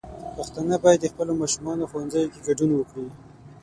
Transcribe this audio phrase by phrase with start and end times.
[0.35, 3.07] پښتانه بايد د خپلو ماشومانو ښوونځيو کې ګډون وکړي.